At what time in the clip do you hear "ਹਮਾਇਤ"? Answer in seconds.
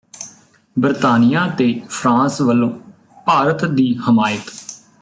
3.95-4.51